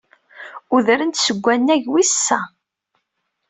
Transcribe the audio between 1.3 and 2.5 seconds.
wannag wis sa.